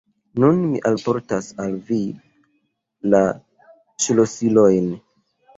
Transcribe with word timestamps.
Nun 0.43 0.61
mi 0.61 0.79
alportas 0.89 1.49
al 1.65 1.75
vi 1.91 1.99
la 3.15 3.21
ŝlosilojn! 4.07 4.91